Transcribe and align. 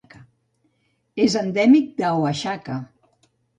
És 1.27 1.35
endèmic 1.43 1.93
d'Oaxaca. 2.01 2.81